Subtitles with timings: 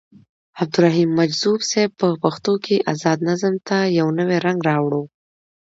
[0.61, 5.03] عبدالرحيم مجذوب صيب په پښتو کې ازاد نظم ته يو نوې رنګ راوړو.